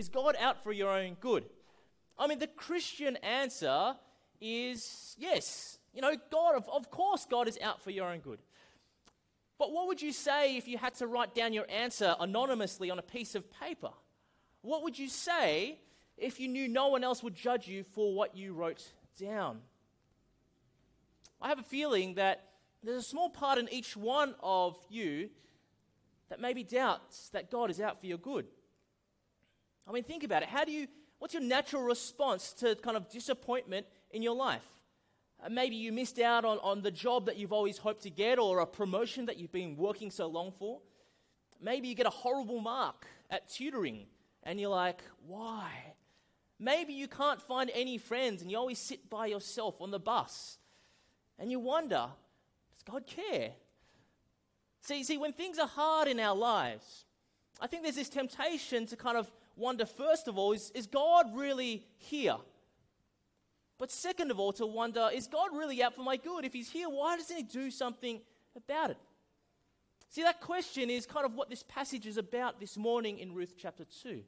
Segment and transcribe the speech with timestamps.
[0.00, 1.44] Is God out for your own good?
[2.18, 3.94] I mean, the Christian answer
[4.40, 5.76] is yes.
[5.92, 8.38] You know, God, of, of course, God is out for your own good.
[9.58, 12.98] But what would you say if you had to write down your answer anonymously on
[12.98, 13.90] a piece of paper?
[14.62, 15.78] What would you say
[16.16, 18.82] if you knew no one else would judge you for what you wrote
[19.20, 19.60] down?
[21.42, 22.46] I have a feeling that
[22.82, 25.28] there's a small part in each one of you
[26.30, 28.46] that maybe doubts that God is out for your good.
[29.86, 30.48] I mean, think about it.
[30.48, 30.86] How do you,
[31.18, 34.64] what's your natural response to kind of disappointment in your life?
[35.44, 38.38] Uh, maybe you missed out on, on the job that you've always hoped to get
[38.38, 40.80] or a promotion that you've been working so long for.
[41.60, 44.06] Maybe you get a horrible mark at tutoring
[44.42, 45.70] and you're like, why?
[46.58, 50.58] Maybe you can't find any friends and you always sit by yourself on the bus
[51.38, 52.06] and you wonder,
[52.72, 53.52] does God care?
[54.82, 57.04] See, see, when things are hard in our lives,
[57.60, 61.26] I think there's this temptation to kind of wonder, first of all, is, is God
[61.34, 62.36] really here?
[63.78, 66.44] But second of all, to wonder, is God really out for my good?
[66.44, 68.20] If He's here, why doesn't He do something
[68.54, 68.98] about it?
[70.10, 73.54] See, that question is kind of what this passage is about this morning in Ruth
[73.56, 74.22] chapter 2.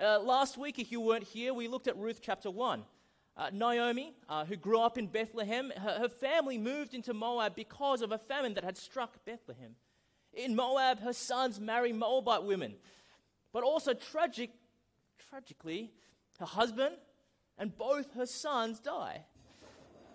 [0.00, 2.82] Uh, last week, if you weren't here, we looked at Ruth chapter 1.
[3.36, 8.00] Uh, Naomi, uh, who grew up in Bethlehem, her, her, family moved into Moab because
[8.00, 9.74] of a famine that had struck Bethlehem.
[10.32, 12.74] In Moab, her sons marry Moabite women.
[13.54, 14.50] But also, tragic,
[15.30, 15.92] tragically,
[16.40, 16.96] her husband
[17.56, 19.26] and both her sons die.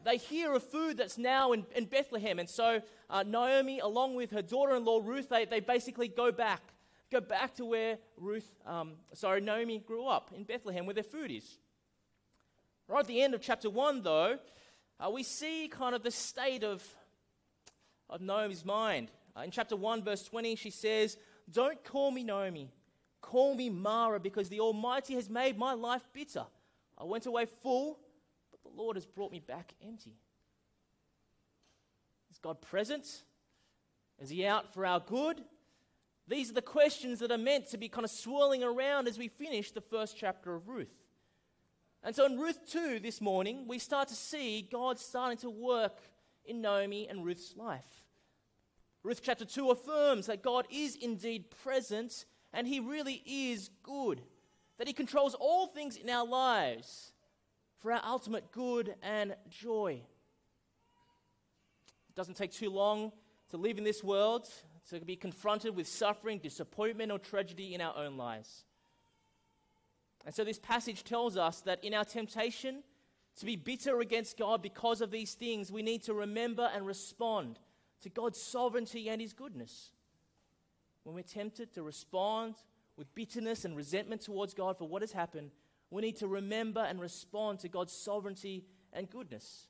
[0.04, 4.32] They hear of food that's now in, in Bethlehem, and so uh, Naomi, along with
[4.32, 6.62] her daughter in law Ruth, they, they basically go back,
[7.10, 11.32] go back to where Ruth, um, sorry, Naomi grew up in Bethlehem, where their food
[11.32, 11.60] is.
[12.90, 14.38] Right at the end of chapter 1, though,
[15.00, 16.84] uh, we see kind of the state of,
[18.10, 19.12] of Naomi's mind.
[19.34, 21.16] Uh, in chapter 1, verse 20, she says,
[21.50, 22.74] Don't call me Naomi,
[23.22, 26.46] call me Mara, because the Almighty has made my life bitter.
[26.98, 28.00] I went away full,
[28.52, 30.16] but the Lord has brought me back empty.
[32.32, 33.24] Is God present?
[34.20, 35.42] Is He out for our good?
[36.28, 39.28] These are the questions that are meant to be kind of swirling around as we
[39.28, 40.94] finish the first chapter of Ruth.
[42.04, 45.98] And so in Ruth 2 this morning, we start to see God starting to work
[46.46, 48.04] in Naomi and Ruth's life.
[49.04, 54.22] Ruth chapter 2 affirms that God is indeed present and He really is good
[54.78, 57.12] that He controls all things in our lives
[57.80, 60.02] for our ultimate good and joy.
[62.10, 63.12] It doesn't take too long
[63.50, 64.48] to live in this world,
[64.90, 68.64] to be confronted with suffering, disappointment, or tragedy in our own lives.
[70.26, 72.84] And so, this passage tells us that in our temptation
[73.40, 77.60] to be bitter against God because of these things, we need to remember and respond
[78.02, 79.92] to God's sovereignty and His goodness.
[81.10, 82.54] When we're tempted to respond
[82.96, 85.50] with bitterness and resentment towards God for what has happened,
[85.90, 89.70] we need to remember and respond to God's sovereignty and goodness.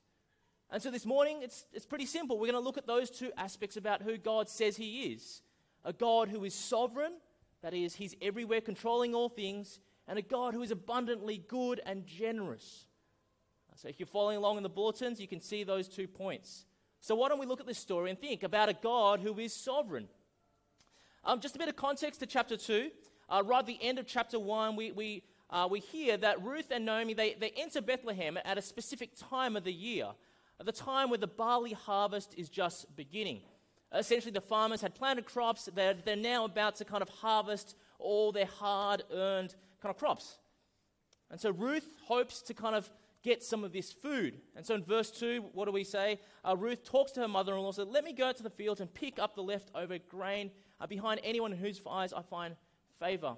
[0.70, 2.38] And so this morning, it's, it's pretty simple.
[2.38, 5.42] We're going to look at those two aspects about who God says He is
[5.86, 7.14] a God who is sovereign,
[7.62, 9.80] that is, He's everywhere controlling all things,
[10.10, 12.86] and a God who is abundantly good and generous.
[13.78, 16.66] So if you're following along in the bulletins, you can see those two points.
[17.00, 19.54] So why don't we look at this story and think about a God who is
[19.54, 20.10] sovereign?
[21.29, 22.90] Um, just a bit of context to chapter 2
[23.29, 26.72] uh, right at the end of chapter 1, we, we, uh, we hear that Ruth
[26.72, 30.07] and Naomi, they, they enter Bethlehem at a specific time of the year,
[30.59, 33.41] at the time where the barley harvest is just beginning.
[33.94, 38.31] Essentially, the farmers had planted crops, they're, they're now about to kind of harvest all
[38.31, 39.53] their hard earned
[39.84, 40.40] kind of crops.
[41.29, 42.90] And so Ruth hopes to kind of
[43.22, 44.40] get some of this food.
[44.56, 46.19] And so in verse 2, what do we say?
[46.44, 48.50] Uh, Ruth talks to her mother in law, said, Let me go out to the
[48.50, 50.50] fields and pick up the leftover grain
[50.88, 52.56] behind anyone in whose eyes I find
[53.00, 53.35] favor.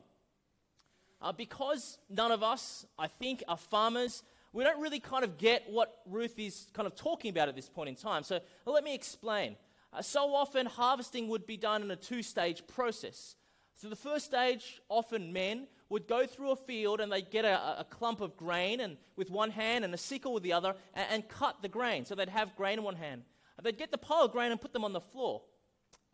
[1.22, 5.64] Uh, because none of us, I think, are farmers, we don't really kind of get
[5.70, 8.24] what Ruth is kind of talking about at this point in time.
[8.24, 9.56] So let me explain.
[9.94, 13.36] Uh, so often, harvesting would be done in a two stage process.
[13.76, 17.80] So the first stage, often men would go through a field and they'd get a,
[17.80, 21.08] a, clump of grain and with one hand and a sickle with the other and,
[21.12, 22.06] and cut the grain.
[22.06, 23.24] So they'd have grain in one hand.
[23.62, 25.42] They'd get the pile of grain and put them on the floor.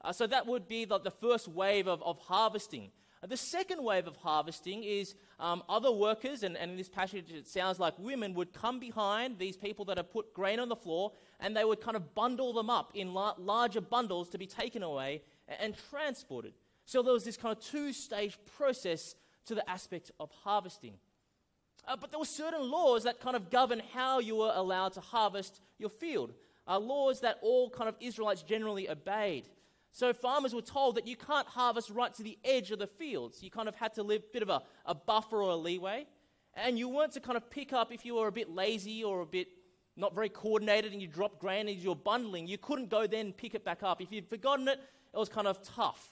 [0.07, 2.89] Uh, so that would be the, the first wave of, of harvesting.
[3.27, 7.45] The second wave of harvesting is um, other workers, and, and in this passage it
[7.45, 11.11] sounds like women would come behind these people that have put grain on the floor
[11.41, 14.81] and they would kind of bundle them up in la- larger bundles to be taken
[14.81, 16.53] away and, and transported.
[16.85, 19.15] So there was this kind of two stage process
[19.47, 20.93] to the aspect of harvesting.
[21.85, 25.01] Uh, but there were certain laws that kind of govern how you were allowed to
[25.01, 26.31] harvest your field,
[26.65, 29.49] uh, laws that all kind of Israelites generally obeyed.
[29.91, 33.41] So farmers were told that you can't harvest right to the edge of the fields.
[33.41, 36.05] You kind of had to live a bit of a, a buffer or a leeway.
[36.53, 39.21] And you weren't to kind of pick up if you were a bit lazy or
[39.21, 39.47] a bit
[39.95, 42.47] not very coordinated and you dropped grain as you're bundling.
[42.47, 44.01] You couldn't go then pick it back up.
[44.01, 44.79] If you'd forgotten it,
[45.13, 46.11] it was kind of tough.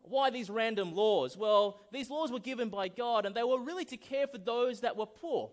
[0.00, 1.36] Why these random laws?
[1.36, 4.80] Well, these laws were given by God and they were really to care for those
[4.80, 5.50] that were poor,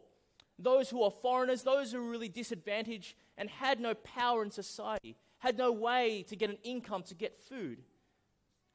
[0.57, 5.15] those who are foreigners, those who were really disadvantaged and had no power in society,
[5.43, 7.79] had no way to get an income to get food.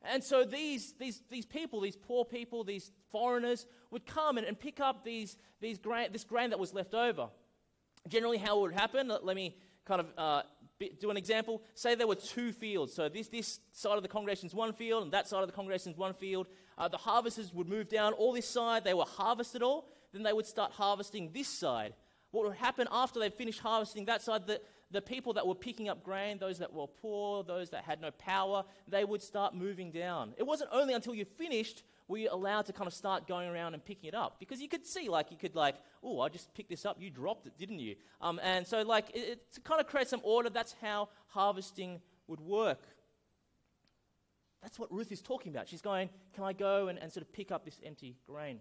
[0.03, 4.61] And so these, these, these people, these poor people, these foreigners, would come and, and
[4.61, 7.31] pick up these, these grain, this grain that was left over.
[8.07, 9.57] Generally, how it would happen, let me
[9.87, 10.43] kind of uh,
[11.01, 11.63] do an example.
[11.75, 12.93] Say there were two fields.
[12.93, 15.55] So this, this side of the congregation is one field, and that side of the
[15.55, 16.49] congregation is one field.
[16.77, 20.23] Uh, the harvesters would move down all this side, they would harvest it all, then
[20.23, 21.95] they would start harvesting this side.
[22.31, 24.61] What would happen after they finished harvesting that side, the,
[24.91, 28.11] the people that were picking up grain, those that were poor, those that had no
[28.13, 30.33] power, they would start moving down.
[30.39, 33.75] It wasn't only until you finished were you allowed to kind of start going around
[33.75, 36.53] and picking it up because you could see, like, you could, like, oh, I just
[36.55, 37.97] picked this up, you dropped it, didn't you?
[38.23, 42.01] Um, and so, like, it, it, to kind of create some order, that's how harvesting
[42.27, 42.81] would work.
[44.63, 45.69] That's what Ruth is talking about.
[45.69, 48.61] She's going, Can I go and, and sort of pick up this empty grain?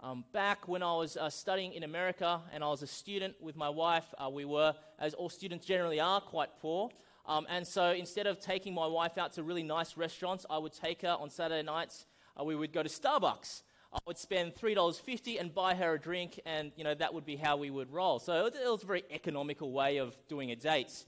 [0.00, 3.56] Um, back when I was uh, studying in America and I was a student with
[3.56, 6.90] my wife, uh, we were, as all students generally are, quite poor.
[7.26, 10.72] Um, and so instead of taking my wife out to really nice restaurants, I would
[10.72, 12.06] take her on Saturday nights.
[12.38, 13.62] Uh, we would go to Starbucks.
[13.92, 17.34] I would spend $3.50 and buy her a drink, and you know that would be
[17.34, 18.20] how we would roll.
[18.20, 21.06] So it, was a very economical way of doing a date.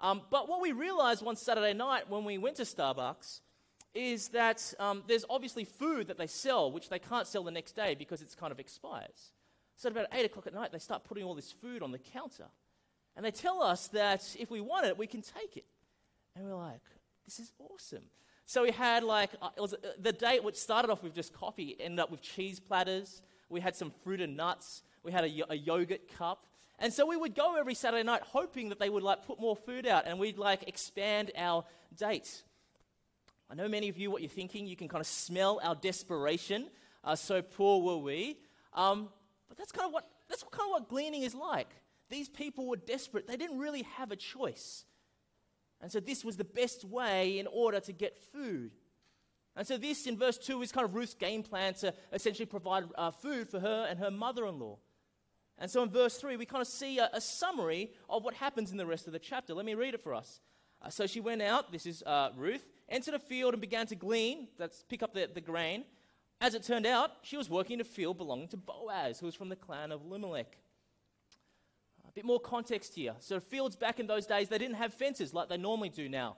[0.00, 3.40] Um, but what we realized one Saturday night when we went to Starbucks
[3.94, 7.72] is that um, there's obviously food that they sell, which they can't sell the next
[7.72, 9.32] day because it's kind of expires.
[9.76, 11.98] So at about 8 o'clock at night, they start putting all this food on the
[11.98, 12.46] counter.
[13.16, 15.64] And they tell us that if we want it, we can take it.
[16.36, 16.82] And we're like,
[17.24, 18.02] this is awesome.
[18.46, 21.32] So we had like, uh, it was uh, the date which started off with just
[21.32, 23.22] coffee, ended up with cheese platters.
[23.48, 24.82] We had some fruit and nuts.
[25.02, 26.46] We had a, a yogurt cup.
[26.78, 29.54] And so we would go every Saturday night hoping that they would like put more
[29.56, 31.64] food out and we'd like expand our
[31.96, 32.42] date.
[33.50, 34.66] I know many of you what you're thinking.
[34.66, 36.68] You can kind of smell our desperation.
[37.02, 38.38] Uh, so poor were we.
[38.72, 39.08] Um,
[39.48, 41.68] but that's kind of what that's kind of what gleaning is like.
[42.10, 43.26] These people were desperate.
[43.26, 44.84] They didn't really have a choice.
[45.80, 48.72] And so this was the best way in order to get food.
[49.56, 52.84] And so this in verse 2 is kind of Ruth's game plan to essentially provide
[52.96, 54.78] uh, food for her and her mother-in-law.
[55.58, 58.72] And so in verse 3, we kind of see a, a, summary of what happens
[58.72, 59.54] in the rest of the chapter.
[59.54, 60.40] Let me read it for us.
[60.84, 63.94] Uh, so she went out, this is uh, Ruth, entered a field and began to
[63.94, 65.84] glean, that's pick up the, the grain.
[66.40, 69.34] As it turned out, she was working in a field belonging to Boaz, who was
[69.34, 70.58] from the clan of Elimelech.
[72.06, 73.14] A bit more context here.
[73.20, 76.36] So, fields back in those days, they didn't have fences like they normally do now.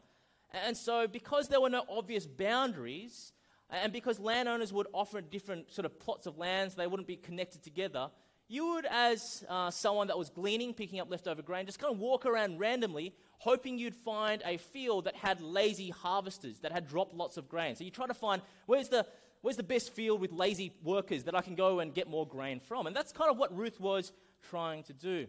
[0.64, 3.32] And so, because there were no obvious boundaries,
[3.68, 7.64] and because landowners would offer different sort of plots of lands, they wouldn't be connected
[7.64, 8.10] together,
[8.48, 11.98] you would, as uh, someone that was gleaning, picking up leftover grain, just kind of
[11.98, 17.14] walk around randomly, hoping you'd find a field that had lazy harvesters, that had dropped
[17.14, 17.76] lots of grain.
[17.76, 19.06] So you try to find where's the,
[19.42, 22.60] where's the best field with lazy workers that I can go and get more grain
[22.60, 22.86] from.
[22.86, 24.12] And that's kind of what Ruth was
[24.50, 25.26] trying to do.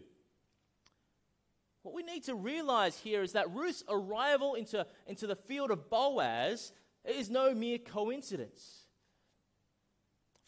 [1.82, 5.88] What we need to realize here is that Ruth's arrival into, into the field of
[5.88, 6.72] Boaz
[7.04, 8.84] is no mere coincidence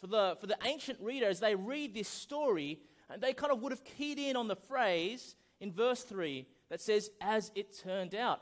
[0.01, 2.81] for the, for the ancient reader, as they read this story,
[3.11, 6.81] and they kind of would have keyed in on the phrase in verse 3 that
[6.81, 8.41] says, as it turned out.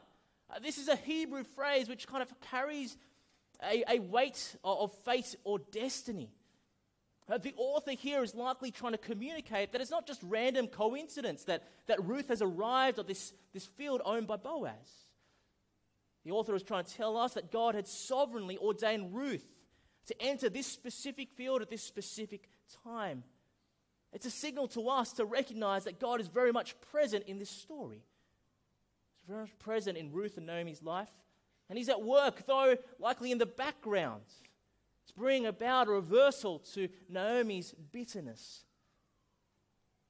[0.51, 2.97] Uh, this is a Hebrew phrase which kind of carries
[3.63, 6.31] a, a weight of, of fate or destiny.
[7.29, 11.45] Uh, the author here is likely trying to communicate that it's not just random coincidence
[11.45, 14.73] that, that Ruth has arrived at this, this field owned by Boaz.
[16.25, 19.45] The author is trying to tell us that God had sovereignly ordained Ruth
[20.07, 22.49] to enter this specific field at this specific
[22.85, 23.25] time.
[24.13, 27.51] It's a signal to us to recognize that God is very much present in this
[27.51, 28.03] story.
[29.29, 31.11] He's very much present in Ruth and Naomi's life.
[31.69, 34.23] And he's at work, though likely in the background,
[35.07, 38.65] to bring about a reversal to Naomi's bitterness.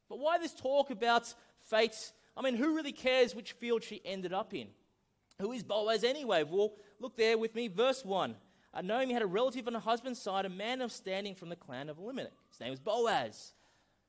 [0.08, 1.34] But why this talk about
[1.68, 2.12] fate?
[2.36, 4.68] I mean, who really cares which field she ended up in?
[5.40, 6.44] Who is Boaz anyway?
[6.44, 8.36] Well, look there with me, verse 1.
[8.72, 11.56] Uh, Naomi had a relative on her husband's side, a man of standing from the
[11.56, 12.32] clan of Elimelech.
[12.50, 13.52] His name was Boaz.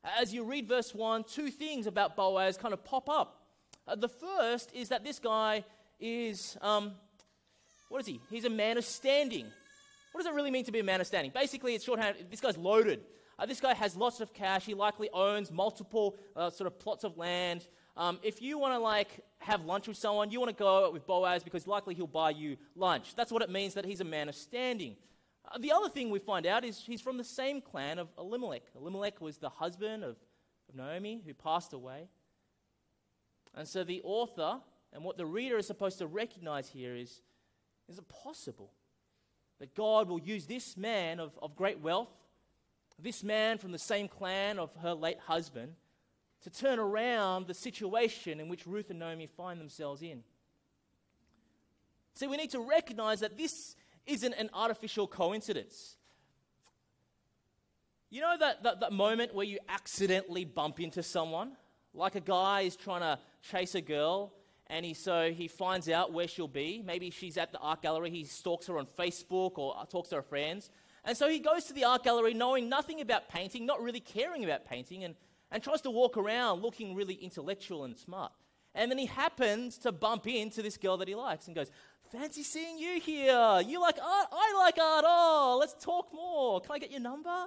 [0.03, 3.38] As you read verse 1, two things about Boaz kind of pop up.
[3.89, 5.63] Uh, the first is that this guy
[5.99, 6.91] is, um,
[7.89, 8.21] what is he?
[8.29, 9.47] He's a man of standing.
[10.11, 11.31] What does it really mean to be a man of standing?
[11.33, 13.01] Basically, it's shorthand, this guy's loaded.
[13.39, 14.65] Uh, this guy has lots of cash.
[14.65, 17.67] He likely owns multiple uh, sort of plots of land.
[17.97, 20.93] um, if you want to like have lunch with someone, you want to go out
[20.93, 23.15] with Boaz because likely he'll buy you lunch.
[23.15, 24.97] That's what it means that he's a man of standing.
[25.51, 28.63] Uh, the other thing we find out is he's from the same clan of Elimelech.
[28.75, 30.17] Elimelech was the husband of,
[30.67, 32.07] of Naomi who passed away.
[33.55, 34.59] And so the author
[34.93, 37.21] and what the reader is supposed to recognize here is
[37.87, 38.71] is it possible
[39.59, 42.09] that God will use this man of, of great wealth,
[42.97, 45.73] this man from the same clan of her late husband,
[46.43, 50.23] to turn around the situation in which Ruth and Naomi find themselves in?
[52.13, 53.75] See, we need to recognize that this
[54.05, 55.97] isn't an artificial coincidence.
[58.09, 61.57] You know that, that, that moment where you accidentally bump into someone?
[61.93, 64.33] Like a guy is trying to chase a girl
[64.67, 66.83] and he, so he finds out where she'll be.
[66.85, 68.11] Maybe she's at the art gallery.
[68.11, 70.69] He stalks her on Facebook or talks to her friends.
[71.03, 74.43] And so he goes to the art gallery knowing nothing about painting, not really caring
[74.43, 75.15] about painting, and,
[75.49, 78.31] and tries to walk around looking really intellectual and smart.
[78.75, 81.71] And then he happens to bump into this girl that he likes and goes,
[82.11, 83.61] Fancy seeing you here.
[83.65, 84.27] You like art?
[84.31, 85.05] I like art.
[85.07, 86.59] Oh, let's talk more.
[86.61, 87.45] Can I get your number?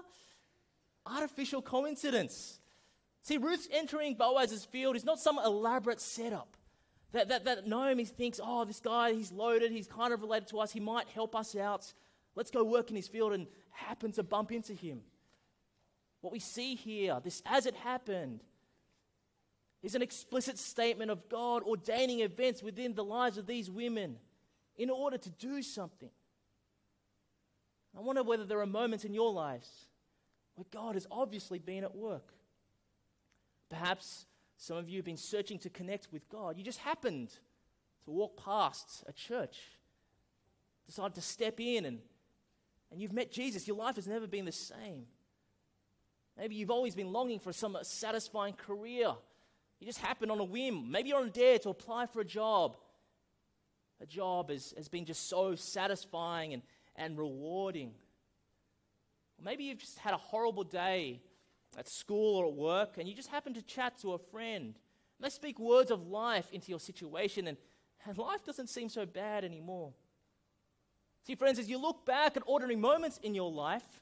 [1.06, 2.60] Artificial coincidence.
[3.22, 6.56] See, Ruth's entering Boaz's field is not some elaborate setup.
[7.12, 10.58] That, that, that Naomi thinks, oh, this guy, he's loaded, he's kind of related to
[10.60, 11.92] us, he might help us out.
[12.34, 15.02] Let's go work in his field and happen to bump into him.
[16.20, 18.42] What we see here, this as it happened,
[19.82, 24.16] is an explicit statement of God ordaining events within the lives of these women
[24.76, 26.10] in order to do something.
[27.96, 29.68] I wonder whether there are moments in your lives
[30.54, 32.32] where God has obviously been at work.
[33.72, 34.26] Perhaps
[34.58, 36.58] some of you have been searching to connect with God.
[36.58, 37.30] You just happened
[38.04, 39.58] to walk past a church,
[40.84, 41.98] decided to step in, and,
[42.90, 43.66] and you've met Jesus.
[43.66, 45.06] Your life has never been the same.
[46.36, 49.14] Maybe you've always been longing for some satisfying career.
[49.80, 50.90] You just happened on a whim.
[50.90, 52.76] Maybe you're on a dare to apply for a job.
[54.02, 56.62] A job has, has been just so satisfying and,
[56.94, 57.94] and rewarding.
[59.38, 61.22] Or maybe you've just had a horrible day
[61.76, 64.74] at school or at work, and you just happen to chat to a friend.
[64.74, 67.56] And they speak words of life into your situation, and,
[68.06, 69.92] and life doesn't seem so bad anymore.
[71.26, 74.00] See, friends, as you look back at ordinary moments in your life,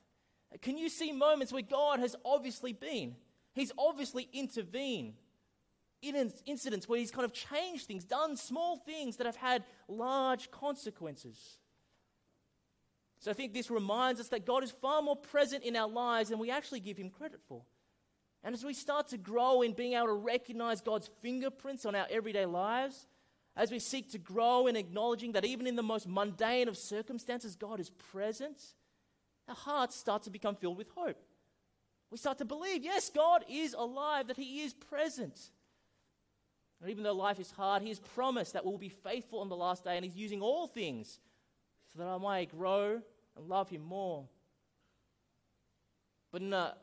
[0.62, 3.14] can you see moments where God has obviously been?
[3.54, 5.14] He's obviously intervened
[6.02, 10.50] in incidents where He's kind of changed things, done small things that have had large
[10.50, 11.58] consequences.
[13.20, 16.30] So I think this reminds us that God is far more present in our lives
[16.30, 17.62] than we actually give Him credit for.
[18.42, 22.06] And as we start to grow in being able to recognize God's fingerprints on our
[22.10, 23.06] everyday lives,
[23.54, 27.56] as we seek to grow in acknowledging that even in the most mundane of circumstances,
[27.56, 28.58] God is present,
[29.46, 31.22] our hearts start to become filled with hope.
[32.10, 35.38] We start to believe, yes, God is alive, that He is present.
[36.80, 39.56] And even though life is hard, He has promised that we'll be faithful on the
[39.56, 41.20] last day, and He's using all things
[41.92, 43.00] so that I might grow
[43.36, 44.28] and love Him more.
[46.32, 46.76] But in a,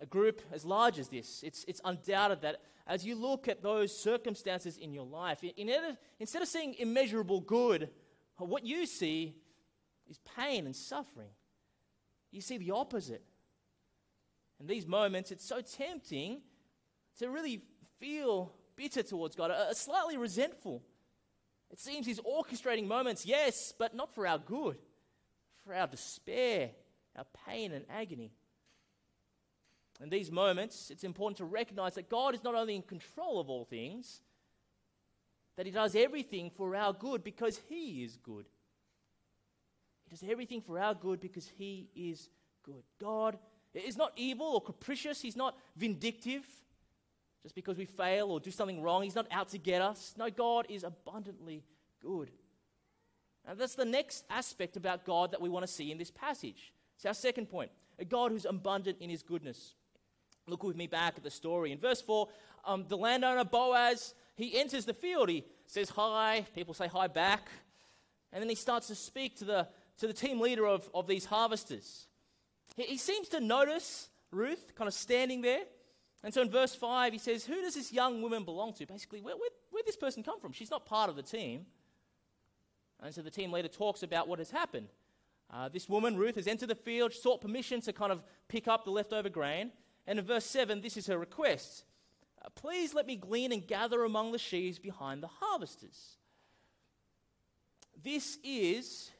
[0.00, 3.96] a group as large as this, it's, it's undoubted that as you look at those
[3.96, 7.90] circumstances in your life, in, in, instead of seeing immeasurable good,
[8.38, 9.34] what you see
[10.08, 11.30] is pain and suffering.
[12.30, 13.22] You see the opposite.
[14.60, 16.42] In these moments, it's so tempting
[17.18, 17.62] to really
[17.98, 20.82] feel bitter towards God, uh, slightly resentful.
[21.76, 24.78] It seems he's orchestrating moments, yes, but not for our good,
[25.62, 26.70] for our despair,
[27.14, 28.32] our pain and agony.
[30.00, 33.50] In these moments, it's important to recognize that God is not only in control of
[33.50, 34.22] all things,
[35.58, 38.46] that He does everything for our good because He is good.
[40.04, 42.30] He does everything for our good because He is
[42.62, 42.84] good.
[42.98, 43.36] God
[43.74, 46.46] is not evil or capricious, He's not vindictive
[47.42, 49.02] just because we fail or do something wrong.
[49.02, 50.14] He's not out to get us.
[50.16, 51.64] No, God is abundantly
[52.00, 52.30] good.
[53.46, 56.72] And that's the next aspect about God that we want to see in this passage.
[56.96, 59.74] It's our second point a God who's abundant in his goodness.
[60.46, 61.72] Look with me back at the story.
[61.72, 62.28] In verse 4,
[62.64, 65.28] um, the landowner Boaz, he enters the field.
[65.28, 66.46] He says hi.
[66.54, 67.48] People say hi back.
[68.32, 71.24] And then he starts to speak to the, to the team leader of, of these
[71.24, 72.06] harvesters.
[72.76, 75.62] He, he seems to notice Ruth kind of standing there.
[76.22, 78.86] And so in verse 5, he says, Who does this young woman belong to?
[78.86, 80.52] Basically, where, where, where this person come from?
[80.52, 81.66] She's not part of the team.
[83.02, 84.88] And so the team leader talks about what has happened.
[85.52, 88.84] Uh, this woman, Ruth, has entered the field, sought permission to kind of pick up
[88.84, 89.70] the leftover grain.
[90.06, 91.84] And in verse 7, this is her request
[92.44, 96.16] uh, Please let me glean and gather among the sheaves behind the harvesters.
[98.02, 99.10] This is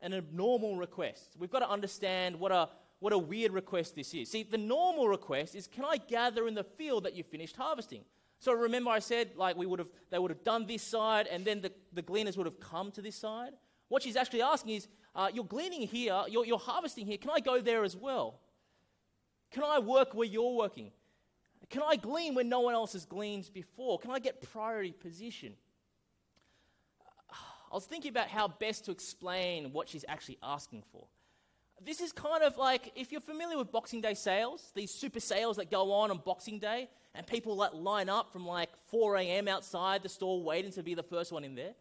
[0.00, 1.36] an abnormal request.
[1.38, 2.68] We've got to understand what a
[3.02, 4.30] what a weird request this is.
[4.30, 8.04] See, the normal request is, Can I gather in the field that you finished harvesting?
[8.38, 11.44] So remember, I said like we would have, they would have done this side, and
[11.44, 13.54] then the, the gleaners would have come to this side.
[13.88, 17.18] What she's actually asking is, uh, you're gleaning here, you're, you're harvesting here.
[17.18, 18.38] Can I go there as well?
[19.50, 20.92] Can I work where you're working?
[21.70, 23.98] Can I glean when no one else has gleaned before?
[23.98, 25.54] Can I get priority position?
[27.30, 31.06] I was thinking about how best to explain what she's actually asking for.
[31.84, 35.56] This is kind of like if you're familiar with Boxing Day sales, these super sales
[35.56, 39.48] that go on on Boxing Day, and people like line up from like 4 a.m.
[39.48, 41.74] outside the store waiting to be the first one in there.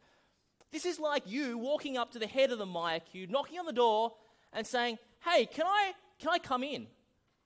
[0.71, 3.65] This is like you walking up to the head of the Myer queue, knocking on
[3.65, 4.13] the door,
[4.53, 6.87] and saying, "Hey, can I can I come in?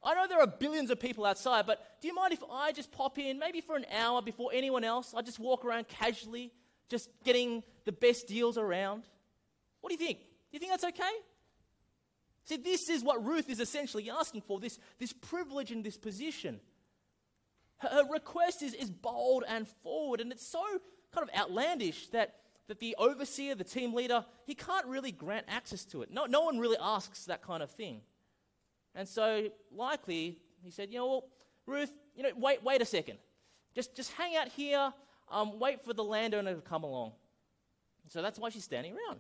[0.04, 2.92] I know there are billions of people outside, but do you mind if I just
[2.92, 5.14] pop in, maybe for an hour before anyone else?
[5.18, 6.52] I just walk around casually,
[6.90, 9.04] just getting the best deals around.
[9.82, 10.20] What do you think?
[10.20, 11.12] Do you think that's okay?
[12.46, 16.60] See, this is what Ruth is essentially asking for this, this privilege and this position.
[17.78, 20.64] Her, her request is, is bold and forward, and it's so
[21.12, 22.36] kind of outlandish that,
[22.68, 26.12] that the overseer, the team leader, he can't really grant access to it.
[26.12, 28.02] No, no one really asks that kind of thing.
[28.94, 31.24] And so, likely, he said, you know, well,
[31.66, 33.18] Ruth, you know, wait, wait a second.
[33.74, 34.94] Just, just hang out here,
[35.32, 37.14] um, wait for the landowner to come along.
[38.08, 39.20] So that's why she's standing around.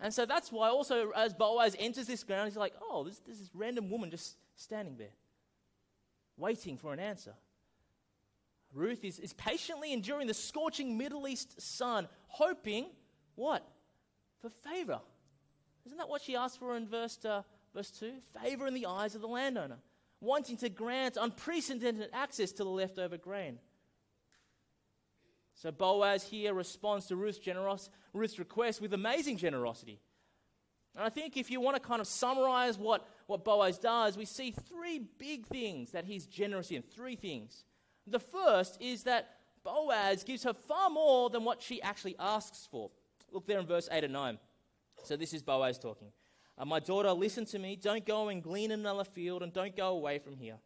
[0.00, 3.38] And so that's why also as Boaz enters this ground, he's like, oh, there's, there's
[3.38, 5.12] this random woman just standing there,
[6.36, 7.34] waiting for an answer.
[8.72, 12.86] Ruth is, is patiently enduring the scorching Middle East sun, hoping,
[13.34, 13.66] what?
[14.40, 15.00] For favor.
[15.84, 17.42] Isn't that what she asked for in verse, uh,
[17.74, 18.12] verse 2?
[18.42, 19.78] Favor in the eyes of the landowner,
[20.20, 23.58] wanting to grant unprecedented access to the leftover grain.
[25.60, 30.00] So Boaz here responds to Ruth's, generos- Ruth's request with amazing generosity.
[30.96, 34.24] And I think if you want to kind of summarize what, what Boaz does, we
[34.24, 36.80] see three big things that he's generous in.
[36.80, 37.64] Three things.
[38.06, 42.90] The first is that Boaz gives her far more than what she actually asks for.
[43.30, 44.38] Look there in verse 8 and 9.
[45.04, 46.08] So this is Boaz talking.
[46.56, 47.76] Uh, My daughter, listen to me.
[47.76, 50.56] Don't go and glean in another field, and don't go away from here.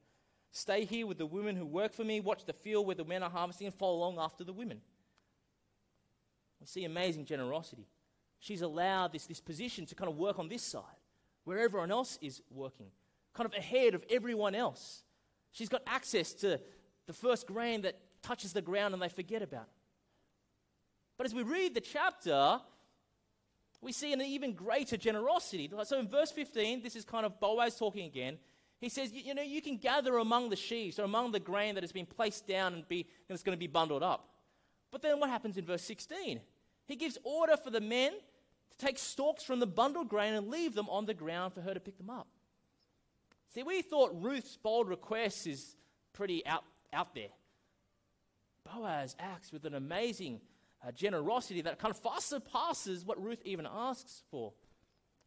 [0.57, 3.25] Stay here with the women who work for me, watch the field where the men
[3.25, 4.81] are harvesting, and follow along after the women.
[6.61, 7.89] We see amazing generosity.
[8.39, 11.01] She's allowed this, this position to kind of work on this side,
[11.43, 12.87] where everyone else is working,
[13.33, 15.03] kind of ahead of everyone else.
[15.51, 16.61] She's got access to
[17.09, 19.69] the first grain that touches the ground and they forget about.
[21.19, 22.61] But as we read the chapter,
[23.81, 25.69] we see an even greater generosity.
[25.83, 28.39] So in verse 15, this is kind of Boaz talking again.
[28.85, 31.75] He says, you, you know, you can gather among the sheaves or among the grain
[31.77, 34.29] that has been placed down and, be, and it's going to be bundled up.
[34.91, 36.39] But then what happens in verse 16?
[36.87, 40.75] He gives order for the men to take stalks from the bundled grain and leave
[40.75, 42.29] them on the ground for her to pick them up.
[43.55, 45.77] See, we thought Ruth's bold request is
[46.13, 47.31] pretty out, out there.
[48.71, 50.43] Boaz acts with an amazing
[50.87, 54.53] uh, generosity that kind of far surpasses what Ruth even asks for.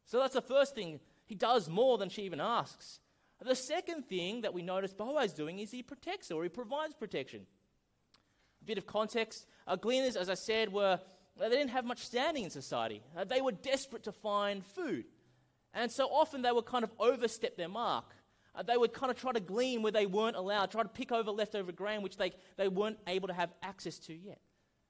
[0.05, 0.99] So that's the first thing.
[1.25, 2.99] He does more than she even asks.
[3.43, 7.45] The second thing that we notice Boaz doing is he protects or he provides protection.
[8.61, 10.99] A bit of context uh, gleaners, as I said, were
[11.39, 13.03] they didn't have much standing in society.
[13.15, 15.05] Uh, they were desperate to find food.
[15.73, 18.05] And so often they would kind of overstep their mark.
[18.55, 21.11] Uh, they would kind of try to glean where they weren't allowed, try to pick
[21.11, 24.39] over leftover grain which they, they weren't able to have access to yet.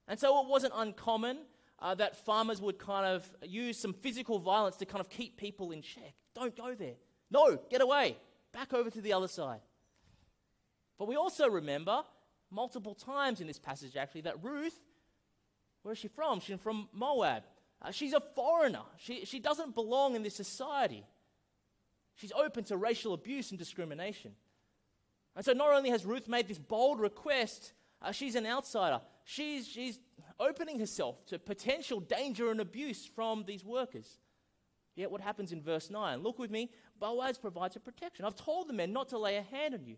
[0.06, 1.40] And so it wasn't uncommon
[1.80, 5.70] uh, that farmers would kind of use some physical violence to kind of keep people
[5.70, 6.14] in check.
[6.34, 6.94] Don't go there.
[7.30, 8.16] No, get away.
[8.58, 9.60] Back over to the other side.
[10.98, 12.02] But we also remember
[12.50, 14.74] multiple times in this passage actually that Ruth
[15.82, 16.40] where is she from?
[16.40, 17.44] She's from Moab.
[17.80, 18.82] Uh, she's a foreigner.
[18.96, 21.06] She, she doesn't belong in this society.
[22.16, 24.32] She's open to racial abuse and discrimination.
[25.36, 29.00] And so, not only has Ruth made this bold request, uh, she's an outsider.
[29.24, 30.00] She's, she's
[30.40, 34.18] opening herself to potential danger and abuse from these workers.
[34.96, 36.24] Yet, what happens in verse 9?
[36.24, 36.72] Look with me.
[36.98, 38.24] Boaz provides a protection.
[38.24, 39.96] I've told the men not to lay a hand on you.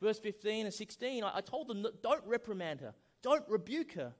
[0.00, 4.12] Verse 15 and 16, I, I told them, don't reprimand her, don't rebuke her.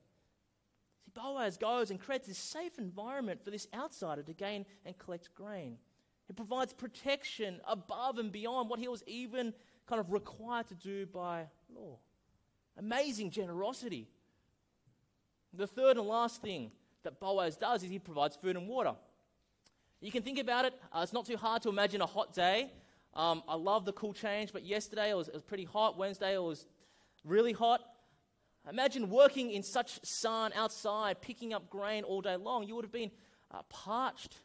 [1.05, 5.35] See, Boaz goes and creates this safe environment for this outsider to gain and collect
[5.35, 5.79] grain.
[6.27, 9.55] He provides protection above and beyond what he was even
[9.87, 11.99] kind of required to do by law.
[12.79, 14.07] Amazing generosity.
[15.53, 16.71] The third and last thing
[17.03, 18.95] that Boaz does is he provides food and water.
[20.01, 22.71] You can think about it, uh, it's not too hard to imagine a hot day.
[23.13, 25.99] Um, I love the cool change, but yesterday it was, it was pretty hot.
[25.99, 26.67] Wednesday it was
[27.25, 27.81] really hot.
[28.69, 32.67] Imagine working in such sun outside, picking up grain all day long.
[32.67, 33.11] You would have been
[33.51, 34.37] uh, parched.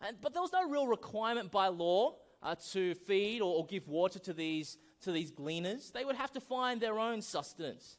[0.00, 3.86] And, but there was no real requirement by law uh, to feed or, or, give
[3.86, 5.92] water to these, to these gleaners.
[5.92, 7.98] They would have to find their own sustenance.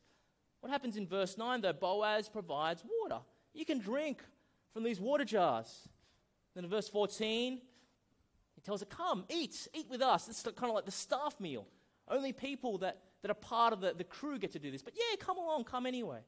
[0.61, 1.73] What happens in verse 9 though?
[1.73, 3.21] Boaz provides water.
[3.53, 4.23] You can drink
[4.73, 5.87] from these water jars.
[6.55, 7.59] Then in verse 14,
[8.55, 10.25] he tells her, Come, eat, eat with us.
[10.25, 11.67] This is kind of like the staff meal.
[12.07, 14.81] Only people that, that are part of the, the crew get to do this.
[14.81, 16.19] But yeah, come along, come anyway.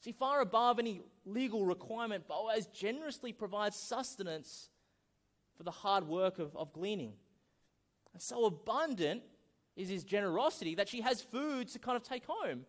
[0.00, 4.70] See, far above any legal requirement, Boaz generously provides sustenance
[5.56, 7.12] for the hard work of, of gleaning.
[8.14, 9.22] And so abundant
[9.76, 12.64] is his generosity that she has food to kind of take home.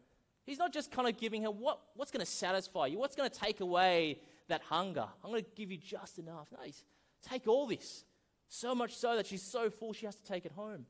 [0.46, 3.30] He's not just kind of giving her what, what's going to satisfy you, what's going
[3.30, 4.20] to take away
[4.52, 5.08] that hunger.
[5.24, 6.48] I'm going to give you just enough.
[6.52, 6.84] No, he's
[7.24, 8.06] take all this.
[8.48, 10.86] So much so that she's so full she has to take it home.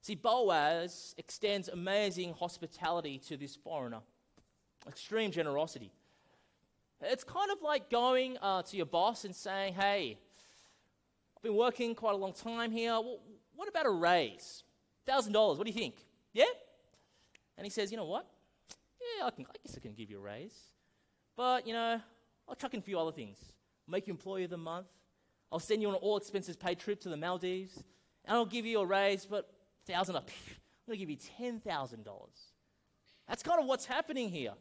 [0.00, 4.00] See, Boaz extends amazing hospitality to this foreigner,
[4.86, 5.92] extreme generosity.
[7.02, 10.18] It's kind of like going uh, to your boss and saying, Hey,
[11.36, 12.92] I've been working quite a long time here.
[12.92, 13.20] Well,
[13.54, 14.64] what about a raise?
[15.06, 15.34] $1,000.
[15.34, 15.96] What do you think?
[16.32, 16.44] Yeah?
[17.56, 18.26] And he says, You know what?
[19.18, 20.54] Yeah, I, can, I guess I can give you a raise.
[21.38, 22.00] But, you know,
[22.48, 23.38] I'll chuck in a few other things.
[23.86, 24.88] Make you employee of the month.
[25.52, 27.76] I'll send you on an all expenses paid trip to the Maldives.
[28.24, 29.48] And I'll give you a raise, but
[29.86, 30.28] thousand up.
[30.48, 32.06] I'm going to give you $10,000.
[33.28, 34.54] That's kind of what's happening here.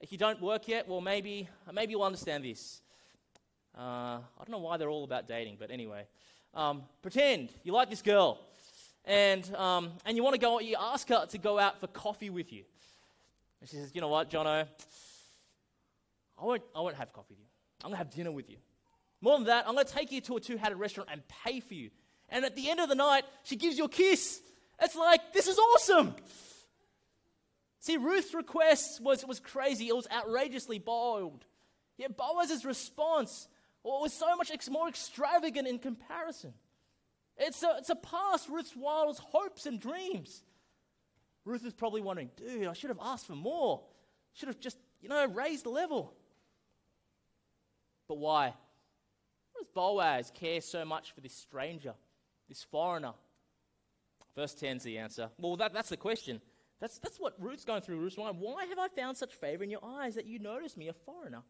[0.00, 2.80] If you don't work yet, well, maybe, maybe you'll understand this.
[3.76, 6.06] Uh, I don't know why they're all about dating, but anyway.
[6.54, 8.38] Um, pretend you like this girl,
[9.04, 12.30] and, um, and you want to go, you ask her to go out for coffee
[12.30, 12.62] with you.
[13.60, 14.68] And she says, You know what, Jono?
[16.38, 17.46] I won't, I won't have coffee with you.
[17.82, 18.56] I'm going to have dinner with you.
[19.20, 21.60] More than that, I'm going to take you to a two headed restaurant and pay
[21.60, 21.90] for you.
[22.28, 24.40] And at the end of the night, she gives you a kiss.
[24.80, 26.14] It's like, this is awesome.
[27.80, 29.88] See, Ruth's request was, was crazy.
[29.88, 31.44] It was outrageously bold.
[31.96, 33.48] Yet Boaz's response
[33.82, 36.52] was so much more extravagant in comparison.
[37.38, 40.42] It's, a, it's surpassed Ruth's wildest hopes and dreams.
[41.44, 43.82] Ruth is probably wondering, dude, I should have asked for more.
[44.32, 46.14] Should have just, you know, raised the level.
[48.08, 48.46] But why?
[48.46, 51.94] Why does Boaz care so much for this stranger?
[52.48, 53.12] this foreigner?
[54.34, 55.30] Verse 10 is the answer.
[55.38, 56.40] Well, that, that's the question.
[56.80, 57.98] That's, that's what Ruth's going through.
[57.98, 58.36] Ruth's mind.
[58.38, 61.42] Why have I found such favor in your eyes that you notice me, a foreigner?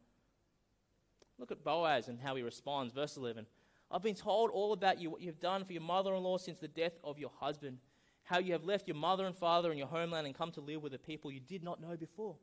[1.39, 2.93] Look at Boaz and how he responds.
[2.93, 3.47] Verse 11.
[3.91, 6.39] I've been told all about you, what you have done for your mother in law
[6.39, 7.79] since the death of your husband,
[8.25, 10.83] how you have left your mother and father and your homeland and come to live
[10.83, 12.37] with a people you did not know before.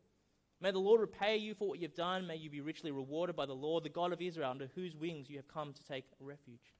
[0.63, 2.25] May the Lord repay you for what you've done.
[2.25, 5.29] May you be richly rewarded by the Lord, the God of Israel, under whose wings
[5.29, 6.73] you have come to take refuge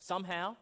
[0.00, 0.56] somehow,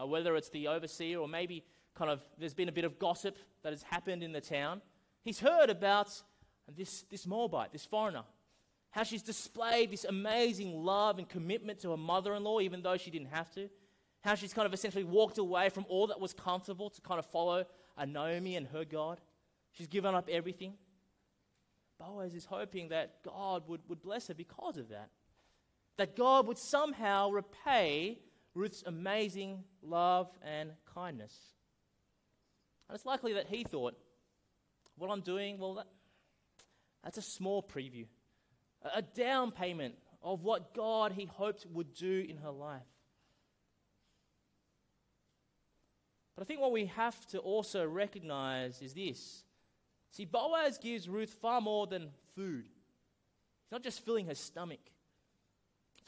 [0.00, 1.64] uh, whether it's the overseer or maybe
[1.96, 4.80] kind of there's been a bit of gossip that has happened in the town.
[5.24, 6.22] He's heard about
[6.72, 8.22] this, this Moabite, this foreigner,
[8.90, 12.96] how she's displayed this amazing love and commitment to her mother in law, even though
[12.96, 13.68] she didn't have to.
[14.20, 17.26] How she's kind of essentially walked away from all that was comfortable to kind of
[17.26, 17.64] follow
[18.06, 19.20] Naomi and her God.
[19.72, 20.74] She's given up everything.
[22.02, 25.10] Boaz is hoping that God would, would bless her because of that.
[25.98, 28.18] That God would somehow repay
[28.54, 31.34] Ruth's amazing love and kindness.
[32.88, 33.94] And it's likely that he thought,
[34.96, 35.86] what I'm doing, well, that,
[37.04, 38.06] that's a small preview,
[38.82, 42.82] a, a down payment of what God he hoped would do in her life.
[46.34, 49.44] But I think what we have to also recognize is this.
[50.12, 52.64] See, Boaz gives Ruth far more than food.
[52.64, 54.80] He's not just filling her stomach,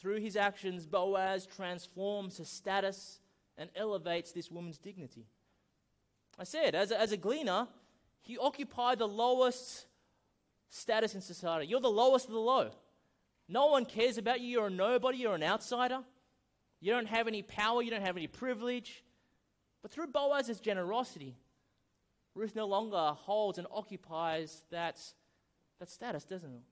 [0.04, 3.20] through his actions, Boaz transforms her status
[3.56, 5.26] and elevates this woman's dignity.
[6.38, 7.68] I said, as a, as a gleaner,
[8.20, 9.86] he occupied the lowest
[10.68, 11.68] status in society.
[11.68, 12.70] You're the lowest of the low.
[13.48, 14.48] No one cares about you.
[14.48, 15.18] You're a nobody.
[15.18, 16.00] You're an outsider.
[16.80, 17.80] You don't have any power.
[17.80, 19.04] You don't have any privilege.
[19.80, 21.36] But through Boaz's generosity,
[22.34, 25.00] Ruth no longer holds and occupies that,
[25.78, 26.62] that status, doesn't it?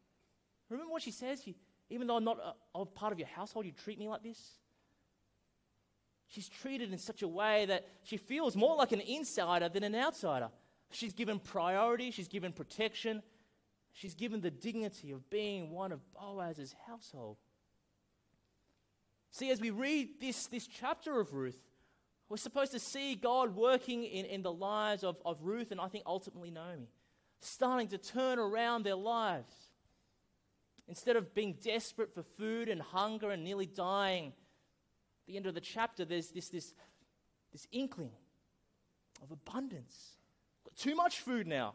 [0.68, 1.42] Remember what she says?
[1.44, 1.54] She,
[1.90, 2.38] even though I'm not
[2.74, 4.38] a, a part of your household, you treat me like this?
[6.28, 9.94] She's treated in such a way that she feels more like an insider than an
[9.94, 10.48] outsider.
[10.90, 13.22] She's given priority, she's given protection,
[13.92, 17.36] she's given the dignity of being one of Boaz's household.
[19.30, 21.58] See, as we read this, this chapter of Ruth,
[22.32, 25.88] we're supposed to see God working in, in the lives of, of Ruth and I
[25.88, 26.88] think ultimately Naomi,
[27.40, 29.52] starting to turn around their lives.
[30.88, 35.52] Instead of being desperate for food and hunger and nearly dying, at the end of
[35.52, 36.72] the chapter, there's this, this,
[37.52, 38.12] this inkling
[39.22, 40.16] of abundance.
[40.64, 41.74] Got too much food now.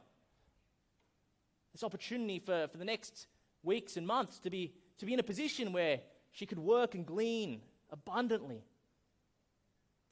[1.71, 3.27] This opportunity for, for the next
[3.61, 5.99] weeks and months to be, to be in a position where
[6.31, 8.63] she could work and glean abundantly.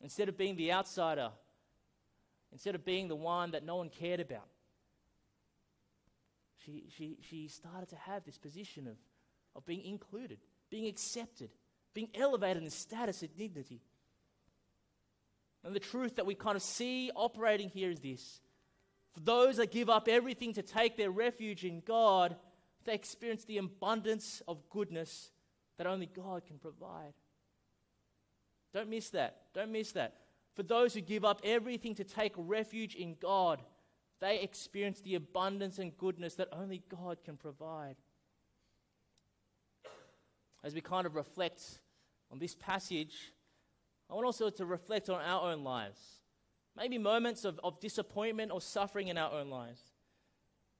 [0.06, 1.32] Instead of being the outsider,
[2.52, 4.46] instead of being the one that no one cared about.
[6.63, 8.98] She, she, she started to have this position of,
[9.56, 10.38] of being included,
[10.70, 11.50] being accepted,
[11.96, 13.82] being elevated in status and dignity.
[15.63, 18.41] And the truth that we kind of see operating here is this
[19.12, 22.36] for those that give up everything to take their refuge in God,
[22.84, 25.32] they experience the abundance of goodness
[25.80, 27.13] that only God can provide.
[28.75, 29.38] Don't miss that.
[29.53, 30.15] Don't miss that.
[30.53, 33.61] For those who give up everything to take refuge in God,
[34.19, 37.95] they experience the abundance and goodness that only God can provide.
[40.61, 41.61] As we kind of reflect
[42.29, 43.31] on this passage,
[44.09, 45.99] I want also to reflect on our own lives.
[46.75, 49.79] Maybe moments of, of disappointment or suffering in our own lives.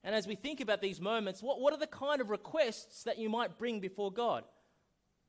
[0.04, 3.16] And as we think about these moments, what, what are the kind of requests that
[3.18, 4.44] you might bring before God?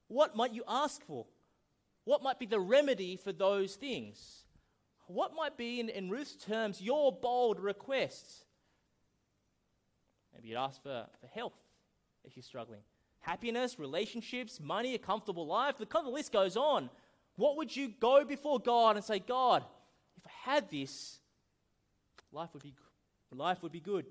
[0.09, 1.27] What might you ask for?
[2.07, 4.45] What might be the remedy for those things?
[5.07, 8.45] What might be, in, in Ruth's terms, your bold requests?
[10.33, 11.59] Maybe you'd ask for, for health
[12.23, 12.79] if you're struggling,
[13.19, 15.77] happiness, relationships, money, a comfortable life.
[15.77, 16.89] The of list goes on.
[17.35, 19.65] What would you go before God and say, God,
[20.15, 21.19] if I had this,
[22.31, 22.73] life would be,
[23.33, 24.05] life would be good?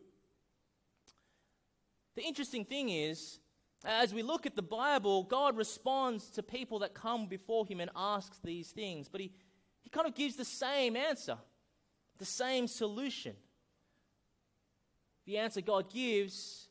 [2.14, 3.38] The interesting thing is,
[3.86, 7.90] as we look at the Bible, God responds to people that come before Him and
[7.94, 9.32] asks these things, but He,
[9.80, 11.38] he kind of gives the same answer,
[12.18, 13.34] the same solution.
[15.24, 16.68] The answer God gives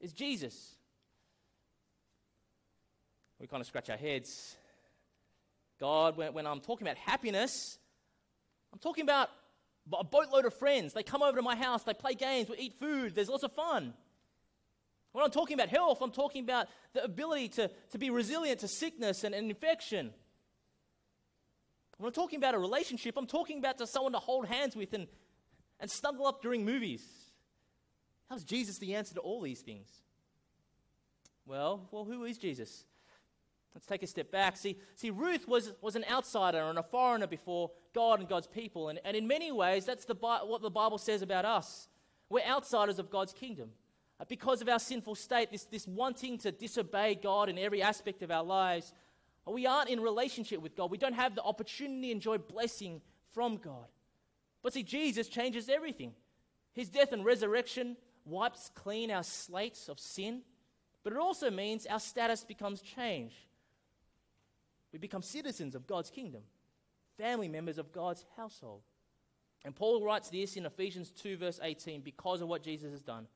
[0.00, 0.76] is Jesus.
[3.40, 4.56] We kind of scratch our heads.
[5.80, 7.78] God, when, when I'm talking about happiness,
[8.72, 9.30] I'm talking about
[9.92, 10.92] a boatload of friends.
[10.92, 13.52] They come over to my house, they play games, we eat food, there's lots of
[13.52, 13.94] fun.
[15.12, 18.68] When I'm talking about health, I'm talking about the ability to, to be resilient to
[18.68, 20.12] sickness and, and infection.
[21.98, 24.92] When I'm talking about a relationship, I'm talking about to someone to hold hands with
[24.94, 25.06] and,
[25.78, 27.04] and snuggle up during movies.
[28.28, 29.88] How's Jesus the answer to all these things?
[31.44, 32.84] Well, well, who is Jesus?
[33.74, 34.56] Let's take a step back.
[34.56, 38.88] See, see Ruth was, was an outsider and a foreigner before God and God's people.
[38.88, 41.88] And, and in many ways, that's the, what the Bible says about us.
[42.28, 43.70] We're outsiders of God's kingdom.
[44.28, 48.30] Because of our sinful state, this, this wanting to disobey God in every aspect of
[48.30, 48.92] our lives,
[49.46, 50.90] we aren't in relationship with God.
[50.90, 53.00] We don't have the opportunity to enjoy blessing
[53.34, 53.86] from God.
[54.62, 56.12] But see, Jesus changes everything.
[56.72, 60.42] His death and resurrection wipes clean our slates of sin,
[61.02, 63.34] but it also means our status becomes changed.
[64.92, 66.42] We become citizens of God's kingdom,
[67.18, 68.82] family members of God's household.
[69.64, 73.26] And Paul writes this in Ephesians 2, verse 18, because of what Jesus has done.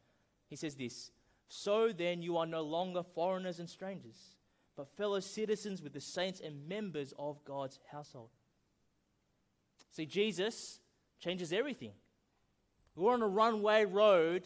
[0.48, 1.10] He says this
[1.48, 4.36] So then you are no longer foreigners and strangers,
[4.76, 8.30] but fellow citizens with the saints and members of God's household.
[9.90, 10.80] See, Jesus
[11.18, 11.92] changes everything.
[12.94, 14.44] We're on a runway road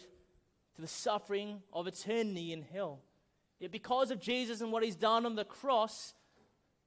[0.74, 3.00] to the suffering of eternity in hell.
[3.58, 6.14] Yet, because of Jesus and what he's done on the cross,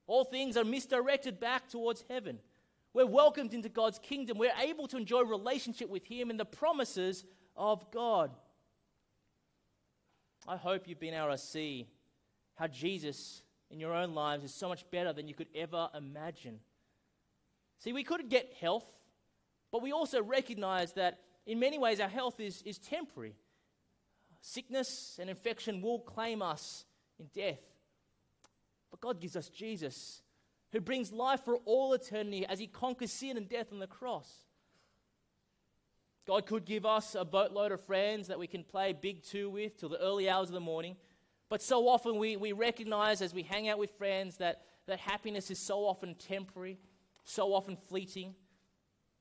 [0.07, 2.39] all things are misdirected back towards heaven.
[2.93, 4.37] We're welcomed into God's kingdom.
[4.37, 7.23] We're able to enjoy relationship with him and the promises
[7.55, 8.31] of God.
[10.47, 11.87] I hope you've been able to see
[12.55, 16.59] how Jesus in your own lives is so much better than you could ever imagine.
[17.79, 18.85] See, we could get health,
[19.71, 23.35] but we also recognize that in many ways our health is, is temporary.
[24.41, 26.85] Sickness and infection will claim us
[27.19, 27.61] in death.
[28.91, 30.21] But God gives us Jesus,
[30.71, 34.29] who brings life for all eternity as he conquers sin and death on the cross.
[36.25, 39.77] God could give us a boatload of friends that we can play big two with
[39.77, 40.95] till the early hours of the morning.
[41.49, 45.51] But so often we, we recognize as we hang out with friends that, that happiness
[45.51, 46.79] is so often temporary,
[47.25, 48.35] so often fleeting.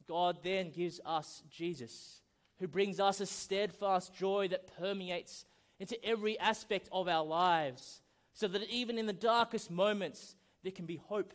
[0.07, 2.21] God then gives us Jesus,
[2.59, 5.45] who brings us a steadfast joy that permeates
[5.81, 8.01] into every aspect of our lives,
[8.33, 11.35] so that even in the darkest moments, there can be hope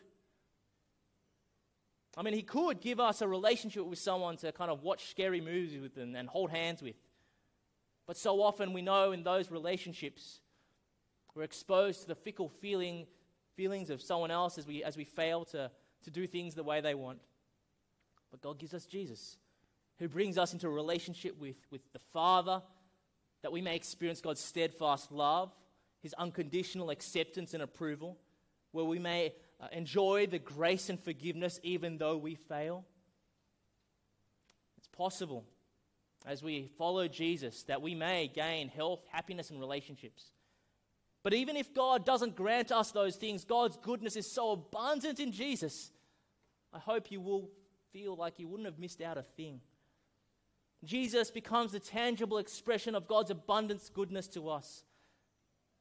[2.17, 5.39] I mean, he could give us a relationship with someone to kind of watch scary
[5.39, 6.95] movies with and, and hold hands with.
[8.07, 10.39] But so often we know in those relationships,
[11.35, 13.05] we're exposed to the fickle feeling,
[13.55, 15.69] feelings of someone else as we, as we fail to,
[16.05, 17.19] to do things the way they want.
[18.31, 19.37] But God gives us Jesus,
[19.99, 22.63] who brings us into a relationship with, with the Father,
[23.43, 25.51] that we may experience God's steadfast love,
[26.01, 28.17] His unconditional acceptance and approval,
[28.71, 32.85] where we may uh, enjoy the grace and forgiveness even though we fail?
[34.77, 35.45] It's possible
[36.25, 40.31] as we follow Jesus that we may gain health, happiness, and relationships.
[41.23, 45.31] But even if God doesn't grant us those things, God's goodness is so abundant in
[45.31, 45.91] Jesus.
[46.73, 47.49] I hope you will
[47.91, 49.61] feel like you wouldn't have missed out a thing.
[50.83, 54.83] Jesus becomes the tangible expression of God's abundance goodness to us.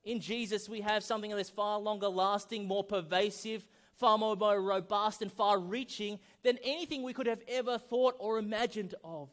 [0.07, 3.67] In Jesus, we have something that is far longer lasting, more pervasive,
[3.97, 8.39] far more, more robust, and far reaching than anything we could have ever thought or
[8.39, 9.29] imagined of.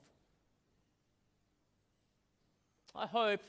[2.96, 3.42] I hope,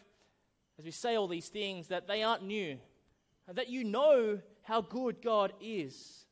[0.79, 2.79] as we say all these things, that they aren't new,
[3.51, 6.27] that you know how good God is.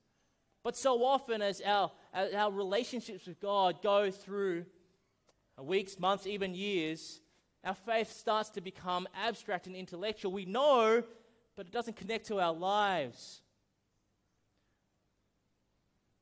[0.62, 4.66] But so often, as our, as our relationships with God go through
[5.58, 7.21] weeks, months, even years,
[7.64, 10.32] our faith starts to become abstract and intellectual.
[10.32, 11.04] We know,
[11.56, 13.40] but it doesn't connect to our lives.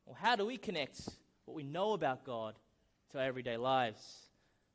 [0.05, 1.01] Well, how do we connect
[1.47, 2.57] what we know about God
[3.13, 4.03] to our everyday lives?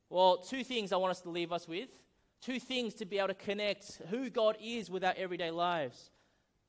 [0.08, 1.88] Well, two things I want us to leave us with.
[2.40, 6.10] Two things to be able to connect who God is with our everyday lives.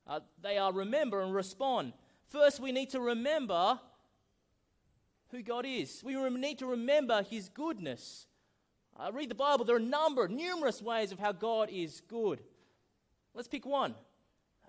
[0.06, 1.92] Uh, they are remember and respond.
[2.26, 3.78] First, we need to remember
[5.30, 6.02] who God is.
[6.04, 8.27] We need to remember His goodness.
[8.98, 12.40] Uh, read the Bible, there are a number, numerous ways of how God is good.
[13.32, 13.94] Let's pick one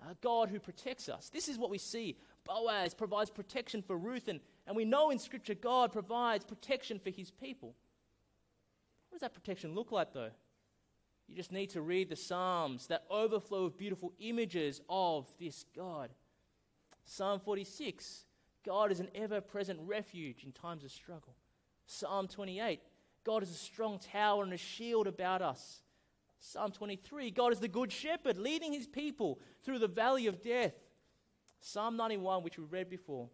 [0.02, 1.30] uh, God who protects us.
[1.30, 2.16] This is what we see.
[2.46, 7.10] Boaz provides protection for Ruth, and, and we know in Scripture God provides protection for
[7.10, 7.74] His people.
[9.08, 10.30] What does that protection look like, though?
[11.26, 16.10] You just need to read the Psalms that overflow of beautiful images of this God.
[17.04, 18.24] Psalm 46
[18.64, 21.34] God is an ever present refuge in times of struggle.
[21.86, 22.80] Psalm 28
[23.24, 25.82] God is a strong tower and a shield about us.
[26.38, 30.74] Psalm 23 God is the good shepherd, leading his people through the valley of death.
[31.60, 33.28] Psalm 91, which we read before,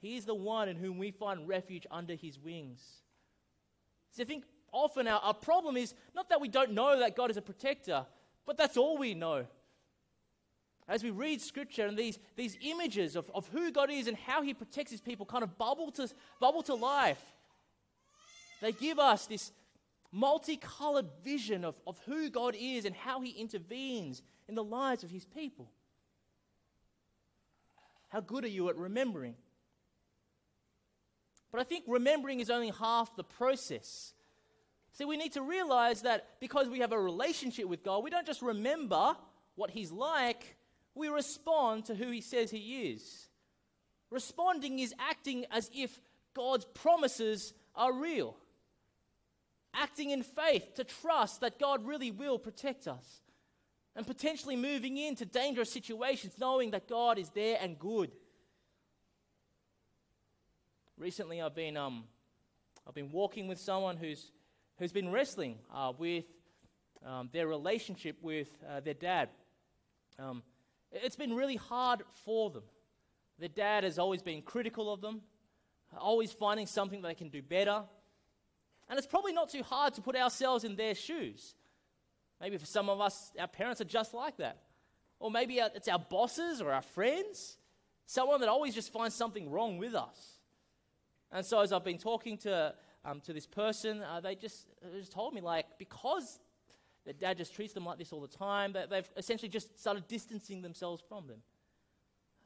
[0.00, 2.80] he is the one in whom we find refuge under his wings.
[4.12, 7.30] So I think often our, our problem is not that we don't know that God
[7.30, 8.06] is a protector,
[8.46, 9.46] but that's all we know.
[10.86, 14.42] As we read scripture and these, these images of, of who God is and how
[14.42, 17.33] he protects his people kind of bubble to, bubble to life,
[18.64, 19.52] they give us this
[20.10, 25.10] multicolored vision of, of who God is and how he intervenes in the lives of
[25.10, 25.70] his people.
[28.08, 29.34] How good are you at remembering?
[31.50, 34.14] But I think remembering is only half the process.
[34.92, 38.26] See, we need to realize that because we have a relationship with God, we don't
[38.26, 39.16] just remember
[39.56, 40.56] what He's like,
[40.94, 43.28] we respond to who He says He is.
[44.10, 46.00] Responding is acting as if
[46.34, 48.36] God's promises are real.
[49.74, 53.20] Acting in faith to trust that God really will protect us.
[53.96, 58.10] And potentially moving into dangerous situations knowing that God is there and good.
[60.96, 62.04] Recently, I've been, um,
[62.86, 64.30] I've been walking with someone who's,
[64.78, 66.24] who's been wrestling uh, with
[67.04, 69.28] um, their relationship with uh, their dad.
[70.18, 70.42] Um,
[70.92, 72.62] it's been really hard for them.
[73.38, 75.22] Their dad has always been critical of them,
[75.98, 77.82] always finding something they can do better.
[78.88, 81.54] And it's probably not too hard to put ourselves in their shoes.
[82.40, 84.58] Maybe for some of us, our parents are just like that.
[85.18, 87.56] Or maybe it's our bosses or our friends,
[88.06, 90.38] someone that always just finds something wrong with us.
[91.32, 95.00] And so, as I've been talking to, um, to this person, uh, they just, they
[95.00, 96.38] just told me, like, because
[97.04, 98.72] their dad just treats them like this all the time.
[98.72, 101.38] They, they've essentially just started distancing themselves from them.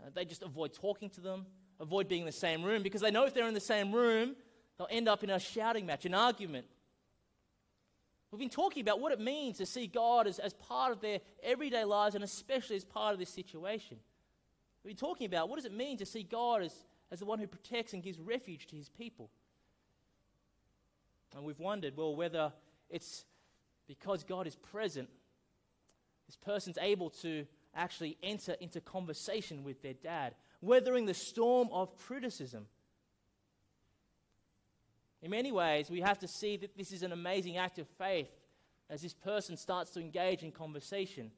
[0.01, 1.47] Uh, they just avoid talking to them,
[1.81, 4.37] avoid being in the same room, because they know if they're in the same room,
[4.79, 6.67] they'll end up in a shouting match, an argument.
[8.31, 11.21] We've been talking about what it means to see God as, as part of their
[11.43, 13.99] everyday lives and especially as part of this situation.
[14.85, 16.75] We've been talking about what does it mean to see God as,
[17.11, 19.31] as the one who protects and gives refuge to his people.
[21.35, 22.53] And we've wondered, well, whether
[22.91, 23.25] it's
[23.87, 25.09] because God is present,
[26.27, 31.97] this person's able to actually enter into conversation with their dad, weathering the storm of
[31.97, 32.67] criticism.
[35.23, 38.31] In many ways, we have to see that this is an amazing act of faith
[38.89, 41.31] as this person starts to engage in conversation,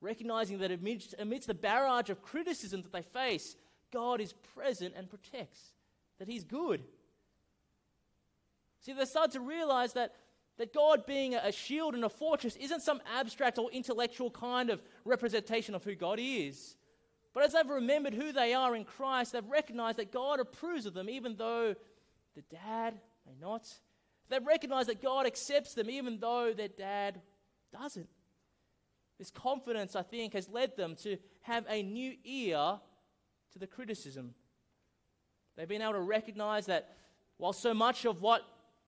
[0.00, 3.56] recognizing that amidst, amidst the barrage of criticism that they face,
[3.92, 5.72] God is present and protects,
[6.18, 6.82] that He's good.
[8.80, 10.14] See, they start to realize that
[10.58, 14.80] that God being a shield and a fortress isn't some abstract or intellectual kind of
[15.04, 16.76] representation of who God is.
[17.34, 20.94] But as they've remembered who they are in Christ, they've recognized that God approves of
[20.94, 21.74] them, even though
[22.36, 23.66] the dad may not.
[24.28, 27.20] They've recognized that God accepts them, even though their dad
[27.72, 28.08] doesn't.
[29.18, 32.78] This confidence, I think, has led them to have a new ear
[33.52, 34.34] to the criticism.
[35.56, 36.96] They've been able to recognize that
[37.38, 38.42] while so much of what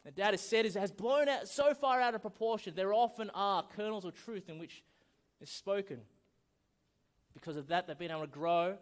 [0.05, 2.75] the dad has said is, has blown out so far out of proportion.
[2.75, 4.83] There often are kernels of truth in which
[5.41, 6.01] is spoken.
[7.33, 8.77] Because of that, they've been able to grow,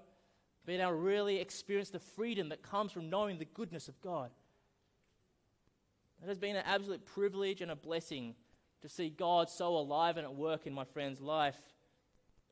[0.65, 4.31] been able to really experience the freedom that comes from knowing the goodness of God.
[6.23, 8.35] It has been an absolute privilege and a blessing
[8.83, 11.59] to see God so alive and at work in my friend's life,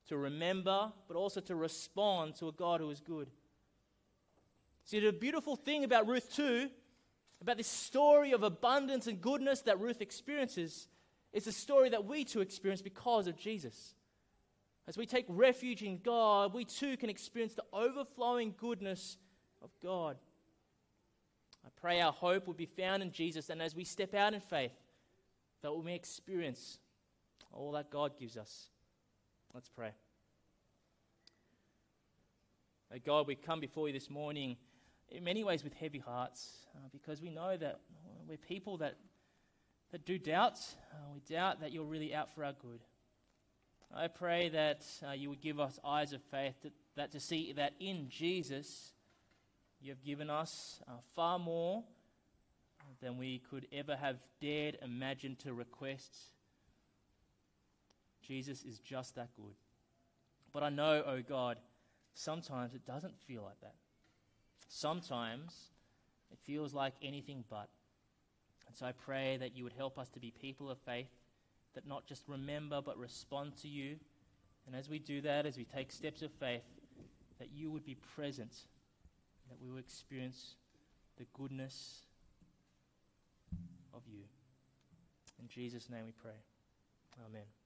[0.08, 3.30] to remember, but also to respond to a God who is good.
[4.84, 6.68] See, the beautiful thing about Ruth 2,
[7.40, 10.88] about this story of abundance and goodness that Ruth experiences,
[11.32, 13.94] is the story that we too experience because of Jesus.
[14.86, 19.16] As we take refuge in God, we too can experience the overflowing goodness
[19.62, 20.18] of God.
[21.64, 24.40] I pray our hope will be found in Jesus, and as we step out in
[24.40, 24.72] faith,
[25.62, 26.78] that we may experience
[27.52, 28.68] all that God gives us.
[29.54, 29.92] Let's pray.
[32.92, 34.56] Oh God, we come before you this morning
[35.08, 37.80] in many ways with heavy hearts uh, because we know that
[38.28, 38.96] we're people that,
[39.92, 40.58] that do doubt.
[40.92, 42.80] Uh, we doubt that you're really out for our good.
[43.94, 47.52] I pray that uh, you would give us eyes of faith, that, that to see
[47.52, 48.93] that in Jesus
[49.85, 51.85] you have given us uh, far more
[53.03, 56.16] than we could ever have dared imagine to request.
[58.26, 59.55] Jesus is just that good.
[60.55, 61.59] But I know, oh God,
[62.14, 63.74] sometimes it doesn't feel like that.
[64.68, 65.53] Sometimes
[66.32, 67.68] it feels like anything but.
[68.66, 71.11] And so I pray that you would help us to be people of faith
[71.74, 73.97] that not just remember but respond to you.
[74.66, 76.62] And as we do that, as we take steps of faith,
[77.39, 78.55] that you would be present,
[79.55, 80.57] that we will experience
[81.16, 82.00] the goodness
[83.94, 84.24] of you.
[85.40, 86.38] In Jesus' name we pray.
[87.24, 87.63] Amen.